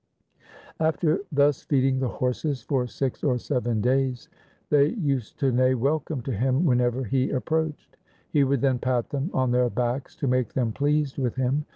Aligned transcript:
After 0.79 1.19
thus 1.31 1.61
feeding 1.61 1.99
the 1.99 2.07
horses 2.07 2.63
for 2.63 2.87
six 2.87 3.23
or 3.23 3.37
seven 3.37 3.81
days, 3.81 4.29
they 4.71 4.87
used 4.93 5.37
to 5.41 5.51
neigh 5.51 5.75
welcome 5.75 6.21
to 6.23 6.31
him 6.31 6.65
whenever 6.65 7.03
he 7.03 7.29
approached. 7.29 7.97
He 8.31 8.43
would 8.43 8.61
then 8.61 8.79
pat 8.79 9.11
them 9.11 9.29
on 9.31 9.51
their 9.51 9.69
backs 9.69 10.15
to 10.15 10.27
make 10.27 10.53
them 10.53 10.71
pleased 10.71 11.19
with 11.19 11.35
him. 11.35 11.65